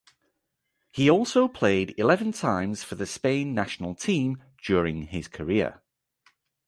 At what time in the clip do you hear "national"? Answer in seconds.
3.53-3.93